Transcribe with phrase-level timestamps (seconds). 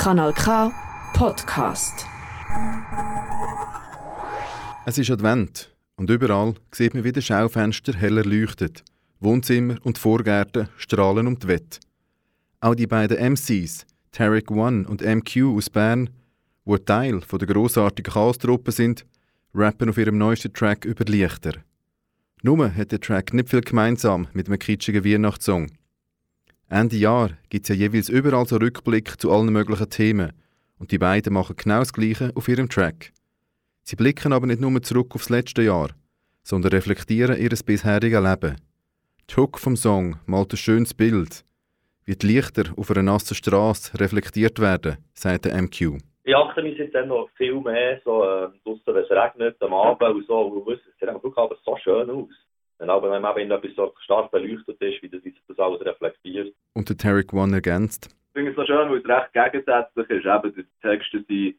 [0.00, 0.72] Kanal K
[1.12, 2.06] Podcast.
[4.86, 8.82] Es ist Advent und überall sieht man, wie die Schaufenster heller leuchtet.
[9.20, 11.80] Wohnzimmer und Vorgärten strahlen um die Wette.
[12.60, 16.08] Auch die beiden MCs, Tarek One und MQ aus Bern,
[16.64, 19.04] wo Teil der grossartigen Chaos-Truppe sind,
[19.54, 21.56] rappen auf ihrem neuesten Track über Lichter.
[22.42, 25.70] Nur hat der Track nicht viel gemeinsam mit einem kitschigen Weihnachtssong.
[26.72, 30.32] Ende Jahr gibt es ja jeweils überall so Rückblick zu allen möglichen Themen
[30.78, 33.10] und die beiden machen genau das Gleiche auf ihrem Track.
[33.82, 35.88] Sie blicken aber nicht nur zurück aufs letzte Jahr,
[36.44, 38.56] sondern reflektieren ihr bisheriges Leben.
[39.28, 41.44] Die Hook vom Song malt ein schönes Bild,
[42.04, 45.98] wie die Lichter auf einer nassen Straße reflektiert werden, sagt der MQ.
[46.22, 50.02] Ich achte mich dann noch viel mehr so äh, draussen, wenn es regnet, am Abend
[50.02, 52.28] und so, und es sieht einfach so schön aus.
[52.80, 56.54] Wenn aber wenn eben etwas so stark beleuchtet ist, wie das, wie das alles reflektiert.
[56.72, 58.08] Und der Tarek One ergänzt.
[58.08, 60.24] Ich finde es so schön, weil es recht gegensätzlich ist.
[60.24, 61.56] Eben, die Texte sind,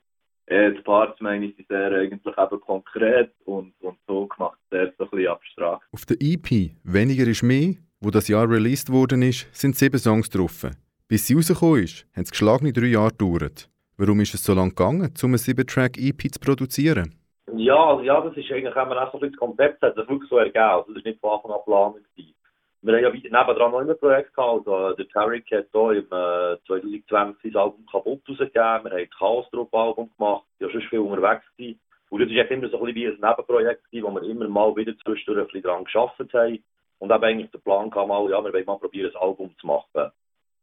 [0.48, 4.92] äh, die Parts meine ich, sind sehr eigentlich eben konkret und, und so gemacht, sehr
[4.98, 5.84] so ein bisschen abstrakt.
[5.92, 10.28] Auf der EP «Weniger ist mehr», wo das Jahr released worden ist, sind sieben Songs
[10.28, 10.66] drauf.
[11.08, 13.70] Bis sie rausgekommen ist, haben es geschlagene drei Jahre gedauert.
[13.98, 17.14] Warum ist es so lange gegangen, um eine 7-Track-EP zu produzieren?
[17.56, 19.98] Ja, also ja, das ist eigentlich, wenn man auch so ein bisschen das Konzept hat,
[19.98, 20.64] das wirklich so ergeben.
[20.64, 21.96] Also das ist nicht von Anfang an geplant.
[22.84, 24.68] Wir haben ja nebendran noch immer ein Projekt gehabt.
[24.68, 28.54] Also, der Tarek hat hier im äh, 2020 das Album kaputt rausgegeben.
[28.54, 30.46] Wir haben ein Chaos-Drop-Album gemacht.
[30.60, 31.46] War schon viel unterwegs.
[31.58, 31.80] Gewesen.
[32.10, 34.76] Und das war immer so ein bisschen wie ein Nebenprojekt, gewesen, wo wir immer mal
[34.76, 36.64] wieder zwischendurch ein bisschen dran gearbeitet haben.
[37.00, 39.68] Und eben eigentlich der Plan kam mal, ja, wir wollen mal probieren, ein Album zu
[39.68, 40.12] machen.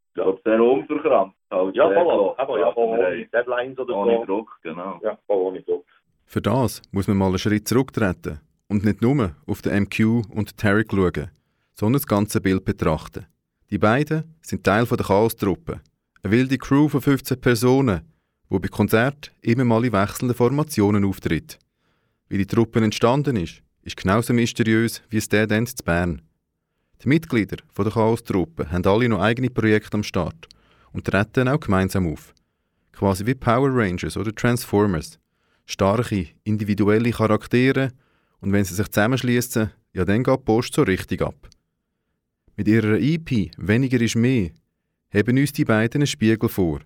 [0.09, 1.37] Ich glaube, sehr unverkrampft.
[1.51, 2.05] Halt Ja, voll.
[2.15, 2.35] so.
[2.37, 4.25] Aber ja, voll ohne Deadlines oder haben Ohne so.
[4.25, 4.99] Druck, genau.
[5.03, 5.85] Ja, voll ohne Druck.
[6.31, 10.59] Für das muss man mal einen Schritt zurücktreten und nicht nur auf den MQ und
[10.59, 11.31] Tarek schauen,
[11.73, 13.25] sondern das ganze Bild betrachten.
[13.71, 15.81] Die beiden sind Teil der Chaos-Truppe,
[16.23, 18.03] eine wilde Crew von 15 Personen,
[18.51, 21.59] die bei Konzerten immer mal in wechselnden Formationen auftritt.
[22.29, 26.21] Wie die Truppe entstanden ist, ist genauso mysteriös wie das Dead End zu Bern.
[27.03, 30.47] Die Mitglieder von der Chaos-Truppe haben alle noch eigene Projekte am Start
[30.93, 32.35] und treten auch gemeinsam auf.
[32.93, 35.19] Quasi wie Power Rangers oder Transformers.
[35.71, 37.91] Starke, individuelle Charaktere
[38.41, 41.37] und wenn sie sich zusammenschließen, ja dann geht die Post so richtig ab.
[42.57, 44.51] Mit ihrer EP «Weniger ist mehr»
[45.13, 46.81] haben uns die beiden einen Spiegel vor,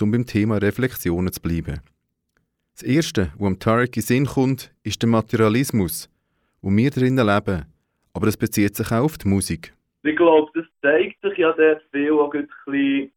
[0.00, 1.80] um beim Thema Reflexionen zu bleiben.
[2.72, 6.08] Das Erste, was am Tarek in Sinn kommt, ist der Materialismus,
[6.62, 7.66] wo wir drinnen leben,
[8.14, 9.74] aber es bezieht sich auch auf die Musik.
[10.04, 13.12] Ich glaube, das zeigt sich ja dort viel auch ein bisschen,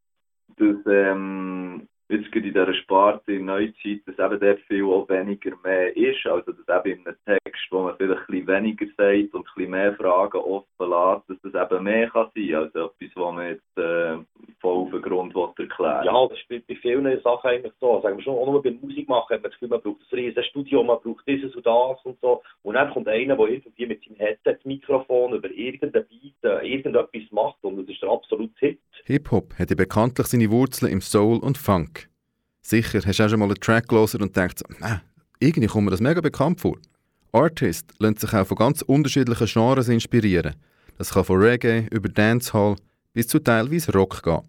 [0.57, 5.95] dass ähm, jetzt in dieser Sparte in Neuzeit, dass eben dort viel auch weniger mehr
[5.95, 6.25] ist.
[6.25, 9.93] Also dass eben in einem Text, wo man vielleicht ein weniger sagt und ein mehr
[9.93, 12.55] Fragen offen lässt, dass das eben mehr kann sein.
[12.55, 14.17] Also etwas, was man jetzt äh,
[14.59, 18.01] voll auf den Grund will erklären Ja, das ist bei, bei vielen Sachen eigentlich so.
[18.01, 20.19] Sagen wir schon, auch nur beim Musik machen hat man das Gefühl, man braucht ein
[20.19, 22.41] riesiges Studio, man braucht dieses und das und so.
[22.63, 27.63] Und dann kommt einer, der irgendwie mit seinem Headset-Mikrofon über irgendeinen Beat äh, irgendetwas macht
[27.63, 28.79] und das ist der absolute Hit.
[29.09, 32.09] Hip-Hop hat ja bekanntlich seine Wurzeln im Soul und Funk.
[32.61, 34.97] Sicher hast du auch schon mal einen Track gelesen und denkst, äh,
[35.39, 36.77] irgendwie kommt mir das mega bekannt vor.
[37.31, 40.53] Artists lassen sich auch von ganz unterschiedlichen Genres inspirieren.
[40.99, 42.75] Das kann von Reggae über Dancehall
[43.13, 44.41] bis zu teilweise Rock gehen.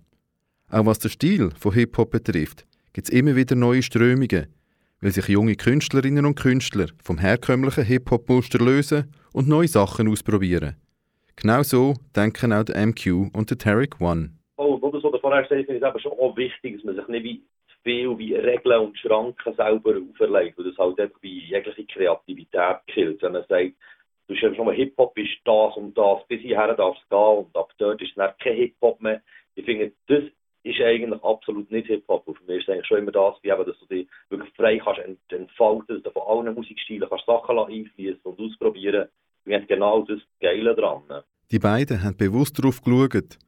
[0.68, 4.46] Auch was den Stil von Hip-Hop betrifft, gibt es immer wieder neue Strömungen,
[5.00, 10.76] weil sich junge Künstlerinnen und Künstler vom herkömmlichen Hip-Hop-Muster lösen und neue Sachen ausprobieren.
[11.36, 14.32] Genau so denken auch der MQ und der Tarek One.
[14.62, 17.08] Oh, oder so, der vorher finde ich es eben schon auch wichtig, dass man sich
[17.08, 17.42] nicht wie
[17.82, 23.22] viel wie Regeln und Schranken selber auferlegt, weil das halt einfach wie jegliche Kreativität killt.
[23.22, 23.74] Wenn man sagt,
[24.26, 27.56] du hast schon mal Hip-Hop ist das und das, bis hierher darf es gehen und
[27.56, 29.22] ab dort ist es dann kein Hip-Hop mehr.
[29.54, 30.24] Ich finde, das
[30.64, 32.24] ist eigentlich absolut nicht Hip-Hop.
[32.24, 34.78] Für mich ist es eigentlich schon immer das, wie eben, dass du dich wirklich frei
[34.78, 39.08] kannst ent entfalten, dass du von allen Musikstilen kannst Sachen einfließen und ausprobieren.
[39.44, 41.02] Wir haben genau das Geile dran.
[41.08, 41.22] ne?
[41.52, 43.38] Die beiden haben bewusst darauf geschaut,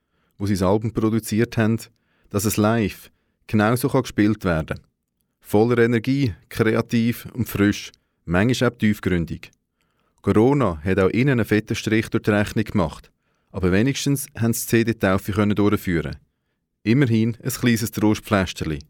[0.42, 1.78] wo sie das Album produziert haben,
[2.30, 3.12] dass es live
[3.46, 4.87] genauso kann gespielt werden kann.
[5.38, 7.93] Voller Energie, kreativ und frisch,
[8.25, 9.52] manchmal auch tiefgründig.
[10.20, 13.12] Corona hat auch ihnen einen fetten Strich durch die Rechnung gemacht,
[13.52, 16.16] aber wenigstens haben sie die CD-Taufe durchführen.
[16.82, 18.81] Immerhin ein kleines Trostpflästerli,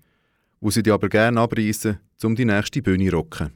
[0.59, 3.51] wo sie die aber gerne abreißen, um die nächste Bühne rocken.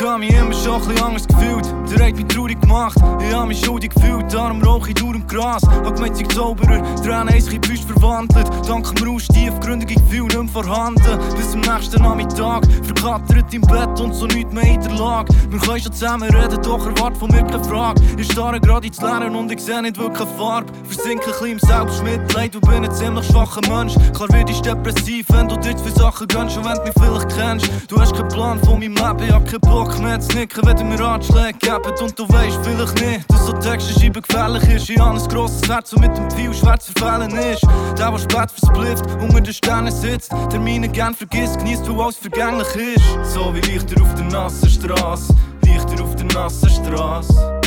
[0.00, 1.66] Ich hab mich immer schon ein anders gefühlt.
[1.90, 2.96] Der hat mich traurig gemacht.
[3.20, 4.32] Ich hab mich schuldig gefühlt.
[4.32, 5.60] Darum rauche ich durch im Gras.
[5.66, 6.84] Hab gemeint, sich Zauberer.
[7.02, 8.48] Tränen haben in Büste verwandelt.
[8.68, 11.18] Dank dem Rausch tiefgründige Gefühl nicht mehr vorhanden.
[11.36, 12.64] Bis am nächsten Nachmittag.
[12.84, 15.34] Verkattert im Bett und so nichts mehr in der Lage.
[15.50, 18.00] Wir können schon zusammen reden, doch erwart von mir keine Frage.
[18.18, 20.72] Ich starre gerade ins Leere und ich seh nicht wirklich Farbe.
[20.84, 22.54] Versinke ein bisschen im Selbstmitleid.
[22.54, 23.94] Du bin ein ziemlich schwacher Mensch.
[24.14, 27.36] Klar wird ich depressiv, wenn du dir für Sachen gönnst und wenn du mich vielleicht
[27.36, 27.68] kennst.
[27.88, 30.76] Du hast keinen Plan von meinem Leben, ich hab keinen Bock mehr zu nicken, wenn
[30.76, 32.02] du mir Ratschläge gibst.
[32.02, 34.90] Und du weißt vielleicht nicht, dass so Texte schreiben gefährlich ist.
[34.90, 37.62] Ich hab ein grosses Herz und mit dem Pfeil schwer zu verfehlen ist.
[37.98, 42.68] Der, der spät versplifft, unter den Sternen sitzt, Termine gern vergisst, genießt, wo alles vergänglich
[42.76, 43.34] ist.
[43.34, 47.60] So wie Lichter auf der nassen Straße, Lichter auf der nassen Straße.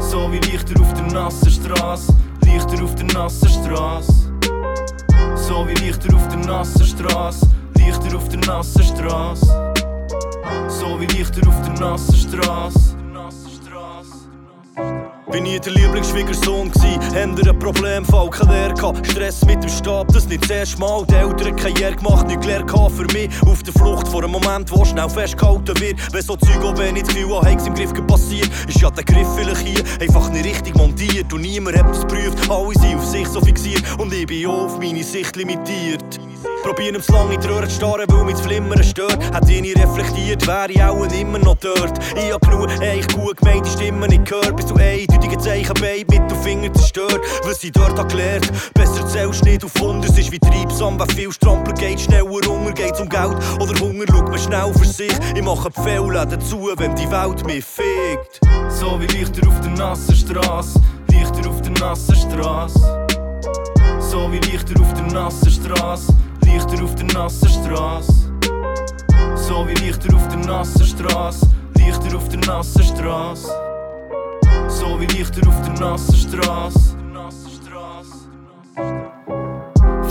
[0.00, 2.14] So wie Lichter auf der nassen Straße,
[2.44, 4.12] Lichter auf der nassen Straße.
[5.34, 9.73] So wie Lichter auf der nassen Straße, Lichter auf der nassen Straße.
[10.68, 12.94] So wie Lichter auf der nassen Straße.
[15.34, 19.04] Bin nie der Lieblingsschwiegersohn gsi, Händer ein Problemfall, kein Lehr gehabt.
[19.04, 21.04] Stress mit dem Stab, das nicht das erste Mal.
[21.06, 23.30] Die Eltern Karriere gemacht, nicht gelernt gehabt für mich.
[23.42, 26.12] Auf der Flucht vor einem Moment, wo schnell festgehalten wird.
[26.12, 29.26] Wenn so Zeug auch wenn ich das Gefühl im Griff passiert, ist ja der Griff
[29.34, 31.32] vielleicht hier einfach nicht richtig montiert.
[31.32, 33.82] Und niemand hat das geprüft, alle sind auf sich so fixiert.
[33.98, 36.20] Und ich bin auf meine Sicht limitiert.
[36.64, 39.22] Probieren ums lange in die Röhre zu starren, weil mich das Flimmern stört.
[39.34, 41.98] Hätte ich nicht reflektiert, wäre ich auch immer noch dort.
[42.16, 44.56] Ich hab genug, eigentlich gut gemeinte Stimmen nicht gehört.
[44.56, 47.20] Bis zu eindeutige Zeichen, Babe, mit dem Finger zerstört.
[47.44, 50.08] Was ich dort hab gelernt, besser zählst nicht auf Wunder.
[50.08, 52.72] Es ist wie treibsam, wer viel strampelt, geht schneller unter.
[52.72, 55.12] Geht's um Geld oder Hunger, schaut man schnell für sich.
[55.34, 58.40] Ich mache Pfähle dazu, wenn die Welt mich fickt.
[58.70, 63.06] So wie Lichter auf der nassen Straße, Lichter auf der nassen Straße.
[64.00, 66.14] So wie Lichter auf der nassen Straße,
[66.54, 68.30] Lichter auf der nassen Straße.
[69.34, 73.48] So wie Lichter auf der nassen Straße, Lichter auf der nassen Straße.
[74.68, 77.03] So wie Lichter auf der nassen Straße.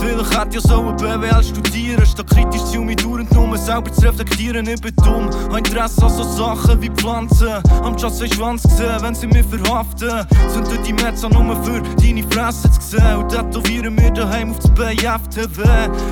[0.03, 4.67] Vielleicht hätte ich so BWL studieren, statt kritisch zu mir dauernd nur selber zu reflektieren.
[4.67, 7.53] Ich bin dumm, habe Interesse an so Sachen wie Pflanzen.
[7.83, 10.27] Am Schatz zwei Schwanz gesehen, wenn sie mich verhaften.
[10.53, 13.17] Zünden die Metz nur für deine Fresse zu sehen.
[13.17, 15.63] Und tätowieren mir daheim auf das BFTW.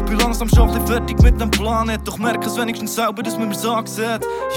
[0.05, 1.99] Bin langsam schon ein fertig mit dem Planet.
[2.05, 3.91] Doch merke es wenigstens selber, dass man mir sagt,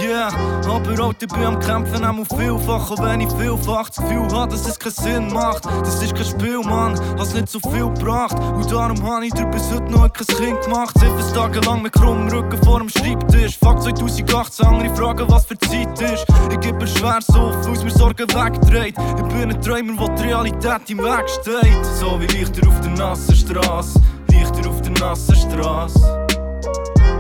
[0.01, 0.29] yeah.
[0.69, 2.91] Aber ich bin am Kämpfen, auch vielfach.
[2.91, 5.65] Auch wenn ich vielfach das Gefühl habe, dass es keinen Sinn macht.
[5.65, 8.37] Das ist kein Spiel, Mann, hast nicht so viel gebracht.
[8.55, 10.95] Und darum habe ich dir bis heute noch kein Kind gemacht.
[10.99, 13.59] Sieben Tage lang mit krummem Rücken vor dem Schreibtisch.
[13.59, 16.27] Fuck 2018, andere Fragen, was für Zeit ist.
[16.51, 18.95] Ich gebe schwer so, weil mir Sorgen wegdreht.
[18.99, 21.85] Ich bin ein Träumer, wo die Realität im Weg steht.
[21.99, 26.27] So wie Lichter auf der nassen Straße, Lichter auf der nassen Straße.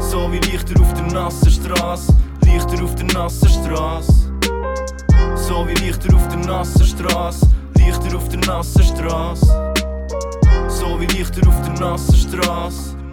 [0.00, 2.12] So wie Lichter auf der nassen Straße,
[2.44, 4.12] Lichter auf der nassen Straße.
[5.36, 7.46] So wie Lichter auf der nassen Straße,
[7.76, 9.83] Lichter auf der nassen Straße.
[10.84, 13.03] So wie Lichter auf der nassen Straße.